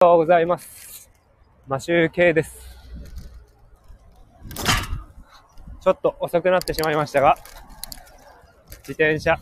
[0.00, 1.10] おはようございます。
[1.66, 2.56] マシューケです。
[5.80, 7.36] ちょっと遅くなってしまいましたが、
[8.82, 9.40] 自転車、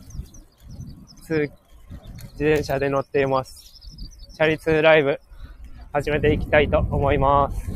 [1.21, 1.51] 通、
[2.31, 3.79] 自転車で乗っています。
[4.35, 5.19] チャリ通ライブ、
[5.93, 7.71] 始めていきたいと思います。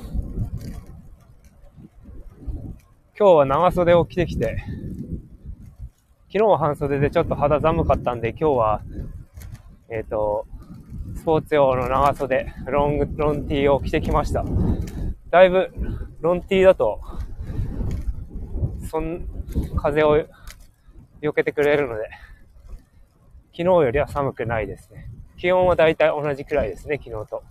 [3.16, 4.58] 今日は長袖を着てきて、
[6.34, 8.82] 昨日は半袖でちょっと肌寒かったんで、今日は、
[9.92, 10.48] えっ、と、
[11.22, 14.44] スポーツ用の長袖、ロング、ロンティーを着てきました。
[15.30, 15.70] だいぶ、
[16.20, 17.00] ロンティーだと、
[18.90, 19.28] そん、
[19.76, 20.18] 風を
[21.22, 22.10] 避けてくれるので、
[23.56, 25.12] 昨日よりは寒くないですね。
[25.38, 27.44] 気温はだいたい同じくらいですね、昨日と。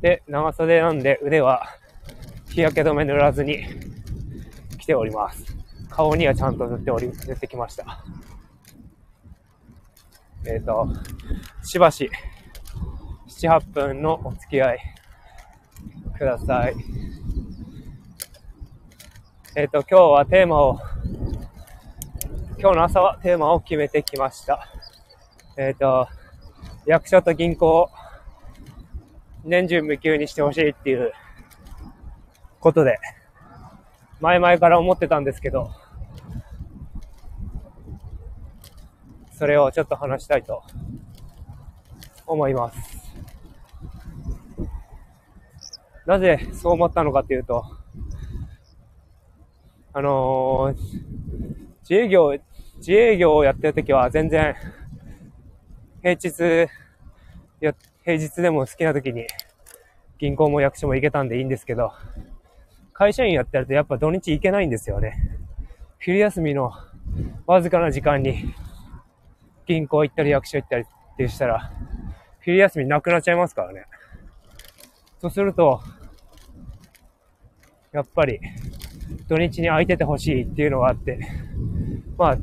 [0.00, 1.68] で、長袖なんで腕は
[2.50, 3.62] 日焼け止め塗らずに
[4.78, 5.56] 着ております。
[5.88, 8.04] 顔にはちゃんと塗っており、塗ってきました。
[10.50, 10.88] えっ、と、
[11.62, 12.10] しばし、
[13.28, 14.78] 7、8分のお付き合い
[16.16, 16.74] ください。
[19.54, 20.80] えっ、と、今日はテーマを、
[22.58, 24.66] 今日の朝はテーマを決めてきました。
[25.58, 26.08] えっ、と、
[26.86, 27.90] 役所と銀行を
[29.44, 31.12] 年中無休にしてほしいっていう
[32.58, 32.98] ことで、
[34.20, 35.70] 前々から思ってたんですけど、
[39.38, 40.64] それをちょっと話したいと
[42.26, 42.78] 思います。
[46.06, 47.64] なぜそう思ったのかというと、
[49.92, 51.08] あのー
[51.88, 52.36] 自営業、
[52.78, 54.54] 自営業をやってるときは全然、
[56.02, 56.68] 平日、
[57.60, 59.26] や、平日でも好きなときに
[60.18, 61.92] 銀行も役所も行けたんでいいんですけど、
[62.92, 65.38] 会社員やってるとやっぱ土日行けないんですよね。
[65.98, 66.72] 昼休みの
[67.46, 68.52] わずかな時間に
[69.68, 71.70] 銀行行ったり役所行ったりってしたら、
[72.40, 73.84] 昼休みなくなっちゃいますからね。
[75.20, 75.82] そうすると、
[77.92, 78.40] やっぱり
[79.28, 81.20] 土日に空いててほしいっていうのがあって、
[82.16, 82.38] まあ、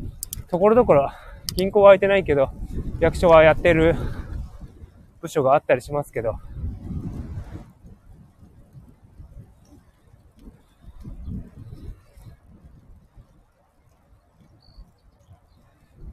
[0.50, 1.11] ところどころ
[1.55, 2.51] 銀行は空いてないけど、
[3.00, 3.95] 役所はやってる
[5.19, 6.35] 部署があったりしますけど、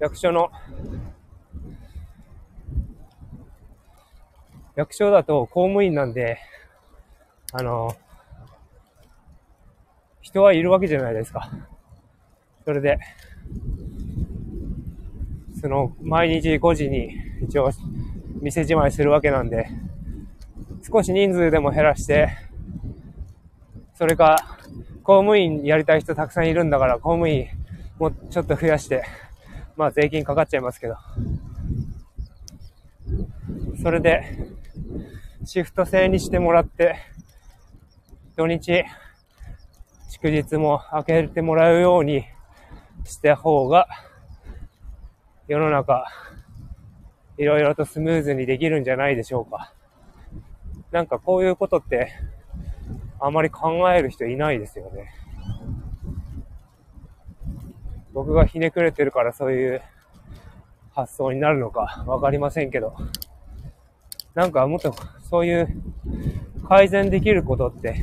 [0.01, 0.51] 役所の
[4.75, 6.39] 役所だと公務員なんで、
[7.53, 7.95] あの、
[10.23, 11.51] 人はいるわけじゃないですか。
[12.65, 12.99] それで、
[15.61, 17.71] その、毎日5時に一応
[18.41, 19.69] 店じまいするわけなんで、
[20.91, 22.31] 少し人数でも減らして、
[23.95, 24.59] それか、
[25.03, 27.49] 公務員やりたい人たくさんいるんだから、公務員
[27.99, 29.05] もちょっと増やして、
[29.77, 30.97] まあ税金かかっちゃいますけど、
[33.83, 34.25] それで、
[35.45, 36.97] シフト制にしてもらって、
[38.37, 38.85] 土日、
[40.09, 42.25] 祝日も開けてもらうように
[43.05, 43.89] した方が、
[45.49, 46.07] 世の中、
[47.37, 49.73] いろいろとスムーズにできるんじゃないでしょうか。
[50.91, 52.13] なんかこういうことって、
[53.19, 55.13] あまり考える人いないですよね。
[58.13, 59.83] 僕がひねくれてるからそういう
[60.95, 62.95] 発想になるのかわかりませんけど、
[64.35, 64.95] なんかもっと
[65.29, 65.83] そういう
[66.69, 68.03] 改善できることって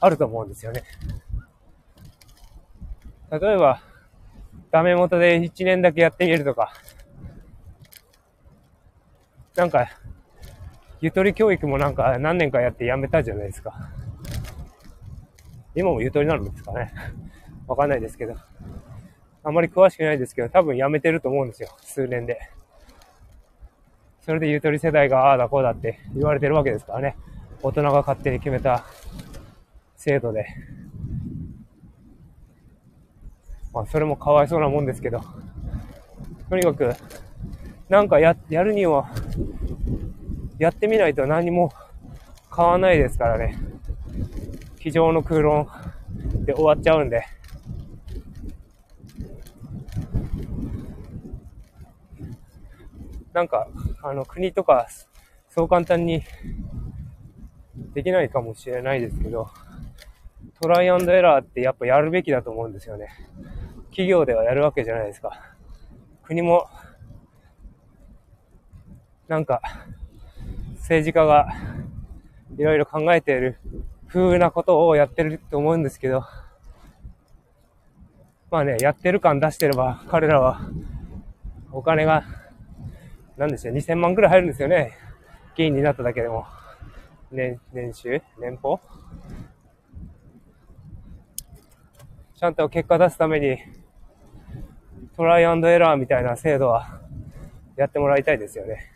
[0.00, 0.82] あると思うんですよね。
[3.30, 3.80] 例えば、
[4.70, 6.72] ダメ元で1年だけやってみるとか、
[9.54, 9.88] なんか、
[11.00, 13.90] ゆとり教育もなんか何年かやってやめたじゃないですか。
[15.74, 16.92] 今もゆとりなのですかね。
[17.66, 18.36] わかんないですけど。
[19.44, 21.70] あんまり詳しくないですけど、多分やめてると思うんですよ。
[21.80, 22.38] 数年で。
[24.24, 27.16] それでゆとり世代がああだこうだって言われてるわけですからね。
[27.60, 28.84] 大人が勝手に決めた
[29.96, 30.46] 制度で。
[33.72, 35.20] まあ、それもかわいそうなもんですけど。
[36.48, 36.94] とにかく、
[37.88, 39.08] なんかや、やるには、
[40.58, 41.72] やってみないと何も
[42.54, 43.58] 変わらないですからね。
[44.76, 45.68] 机上の空論
[46.44, 47.24] で終わっちゃうんで。
[53.32, 53.66] なんか、
[54.02, 54.88] あの、国とか、
[55.48, 56.22] そう簡単に
[57.94, 59.48] できないかもしれないですけど、
[60.60, 63.08] トライアンドエラーってやっぱやるべきだと思うんですよね。
[63.90, 65.54] 企業ではやるわけじゃないですか。
[66.24, 66.68] 国も、
[69.28, 69.60] なんか、
[70.76, 71.48] 政治家が
[72.58, 73.58] いろいろ考えている
[74.08, 76.24] 風なことをやってると思うんですけど、
[78.50, 80.60] まあね、やってる感出してれば、彼らは、
[81.70, 82.24] お金が、
[83.36, 84.92] なんでしょう、2000万くらい入るんですよね。
[85.56, 86.46] 議員になっただけでも、
[87.30, 88.22] 年、年収？
[88.38, 88.80] 年俸？
[92.34, 93.58] ちゃんと結果出すために、
[95.16, 97.00] トライアンドエラーみたいな制度は
[97.76, 98.90] やってもらいたいですよね。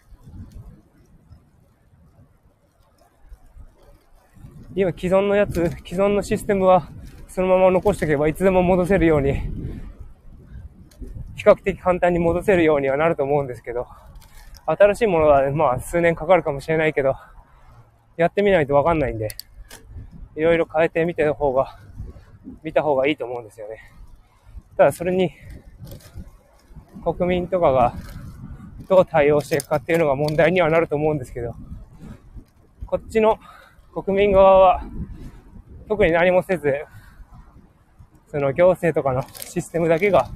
[4.74, 6.90] 今既存のやつ、既存のシステムは
[7.28, 9.40] そのまま残しておけばいつでも戻せるように、
[11.34, 13.86] 比較的簡単に戻せるようにはなると思うんですけど、
[14.66, 17.14] 新しいものはまあ数年かかるかもしれないけど、
[18.16, 19.28] やってみないとわかんないんで、
[20.34, 21.78] いろいろ変えてみての方が、
[22.62, 23.78] 見た方がいいと思うんですよね。
[24.76, 25.30] ただそれに、
[27.04, 27.94] 国民とかが
[28.88, 31.54] どう対応していくかっていうのが問題にはなると思うんですけど、
[32.86, 33.38] こっちの
[33.94, 34.82] 国民側は
[35.88, 36.84] 特に何もせず、
[38.28, 40.28] その行政とかのシステムだけが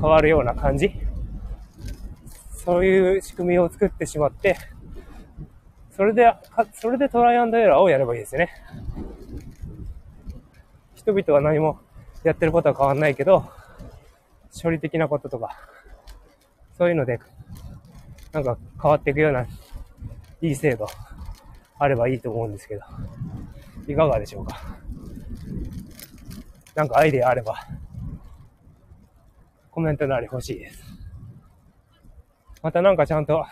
[0.00, 1.05] 変わるような感じ
[2.66, 4.56] そういう仕組みを作ってしまって、
[5.92, 6.34] それで、
[6.74, 8.50] それでトライアンドエラーをやればいいですよね。
[10.96, 11.78] 人々は何も
[12.24, 13.48] やってることは変わんないけど、
[14.60, 15.56] 処理的なこととか、
[16.76, 17.20] そういうので、
[18.32, 19.46] なんか変わっていくような、
[20.42, 20.88] いい制度、
[21.78, 22.82] あればいいと思うんですけど、
[23.86, 24.60] いかがでしょうか。
[26.74, 27.64] なんかアイデアあれば、
[29.70, 30.85] コメントなり欲しいです。
[32.66, 33.46] またなんかちゃんと、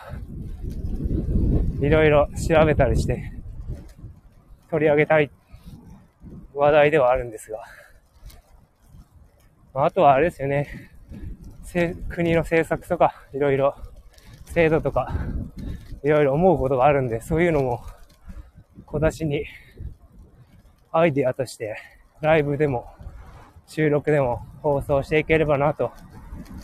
[1.80, 3.32] いろいろ調べたりして、
[4.72, 5.30] 取り上げたい
[6.52, 7.62] 話題ではあるんですが、
[9.72, 10.90] あとはあれですよね、
[12.08, 13.76] 国の政策とか、いろいろ
[14.46, 15.14] 制度とか、
[16.02, 17.84] いろいろ思うことがあるんで、そういうのも
[18.84, 19.44] 小出しに
[20.90, 21.76] アイデアとして
[22.20, 22.88] ライブでも
[23.68, 25.92] 収録でも放送していければなと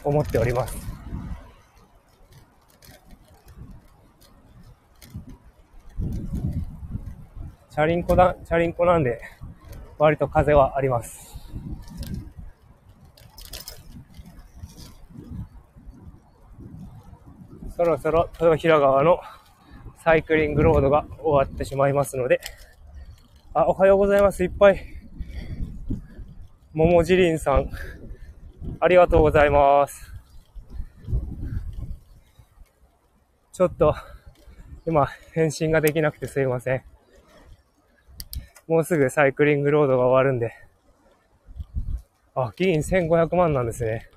[0.03, 0.90] 思っております。
[7.81, 9.23] チャリンコだ、チャリンコなんで
[9.97, 11.35] 割と風はあります。
[17.75, 19.21] そろそろ豊平川の
[20.05, 22.43] サイクリングロードが終わってしまいますので、
[23.55, 24.45] あ、おはようございます。
[24.45, 24.85] いっぱい。
[26.75, 27.71] 桃じりんさん、
[28.79, 30.13] ありがとうございます。
[33.55, 33.95] ちょっと、
[34.87, 36.90] 今、返信ができなくてすいません。
[38.71, 40.55] もうすぐサイクリングロードが終わるんで。
[42.37, 44.09] あ、議員1500万なんですね。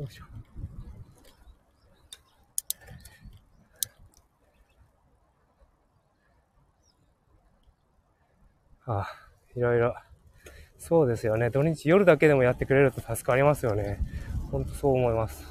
[0.00, 0.24] よいしょ。
[8.86, 9.06] あ、
[9.54, 9.94] いろいろ。
[10.78, 11.50] そうですよね。
[11.50, 14.00] 土日夜だけでもやってくれると助かりますよね。
[14.50, 15.44] ほんとそう思います。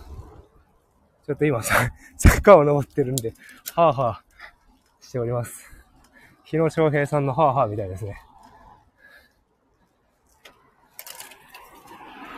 [1.26, 3.34] ちょっと今さ、坂を登ってるんで、
[3.74, 4.33] はぁはぁ
[5.14, 5.72] しております。
[6.44, 8.20] 日野翔平さんのはぁはぁみたいですね。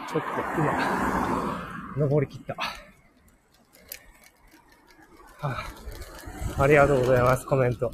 [0.09, 0.27] ちょっと
[0.57, 2.53] 今、登り切った。
[5.47, 5.63] は
[6.57, 7.89] あ、ありがとうございます、コメント。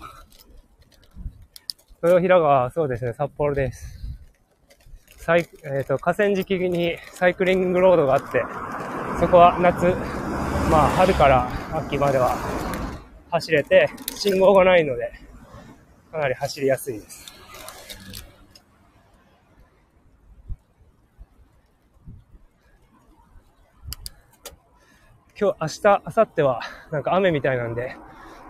[2.01, 4.17] 豊平川、そうですね、札幌です。
[5.17, 8.43] サイ、えっ、ー、と、河川敷にサイクリングロードがあって、
[9.19, 9.93] そこは夏、
[10.71, 12.60] まあ、春から秋までは
[13.31, 15.13] 走れて、信号がないので、
[16.11, 17.33] かなり走りやすいです。
[25.39, 26.59] 今日、明日、明後日は、
[26.91, 27.95] なんか雨みたいなんで、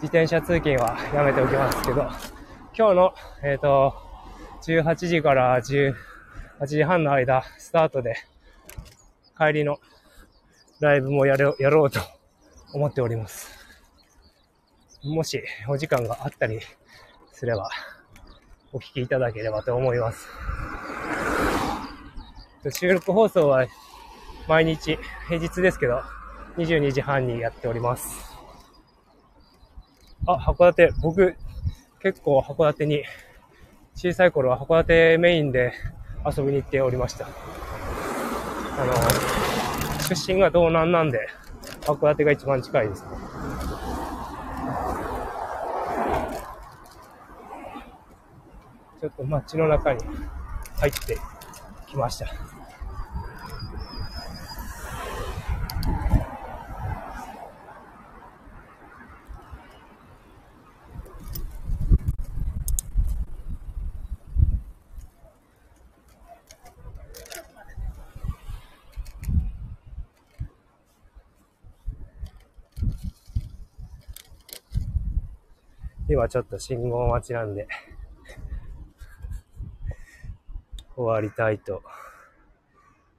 [0.01, 2.01] 自転車通勤はやめておきますけど、
[2.75, 3.93] 今日の、えっ、ー、と、
[4.63, 5.93] 18時から18
[6.65, 8.15] 時半の間、スタートで、
[9.37, 9.79] 帰りの
[10.79, 11.99] ライブもやろやろうと
[12.73, 13.60] 思っております。
[15.03, 16.59] もしお時間があったり
[17.33, 17.69] すれば、
[18.71, 20.27] お聞きいただければと思います。
[22.69, 23.65] 収録放送は
[24.47, 26.03] 毎日、平日ですけど、
[26.57, 28.37] 22時半にやっております。
[30.27, 31.35] あ、函館、僕、
[31.99, 33.03] 結構函館に、
[33.95, 35.73] 小さい頃は函館メインで
[36.25, 37.25] 遊びに行っておりました。
[37.25, 37.29] あ
[38.85, 38.93] の、
[40.07, 41.27] 出身が道南なんで、
[41.81, 43.30] 函館が一番近いですね。
[49.01, 49.99] ちょっと街の中に
[50.77, 51.17] 入って
[51.87, 52.27] きました。
[76.07, 77.67] 今ちょっと信号待ちなんで。
[81.03, 81.83] 終わりたいと。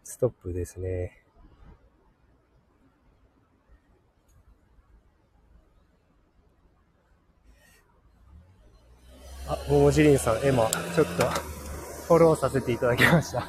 [0.05, 1.23] ストップですね。
[9.49, 11.27] あ、ももじりんさん、今、ちょっと、
[12.07, 13.45] フォローさせていただきました。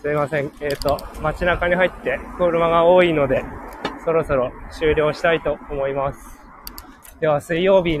[0.00, 0.52] すいません。
[0.60, 3.44] えっ、ー、と、街中に入って車が多いので、
[4.04, 6.18] そろそろ終了したいと思います。
[7.20, 8.00] では、水曜日、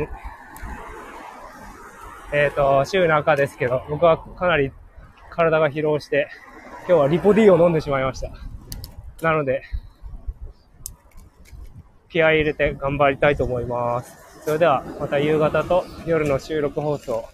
[2.32, 4.72] えっ、ー、と、週中ですけど、僕はかなり
[5.30, 6.28] 体が疲労して、
[6.86, 8.30] 今日はリポ D を飲んでしまいました。
[9.22, 9.62] なので、
[12.08, 14.42] 気合い入れて頑張りたいと思います。
[14.44, 17.28] それではまた夕方と夜の収録放送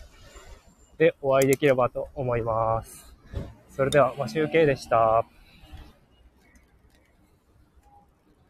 [0.98, 3.14] でお会いできればと思います。
[3.70, 5.24] それでは、ま集計でした。